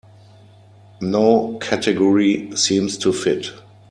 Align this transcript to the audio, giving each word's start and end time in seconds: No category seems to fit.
No 0.99 1.59
category 1.59 2.49
seems 2.55 2.97
to 2.97 3.13
fit. 3.13 3.51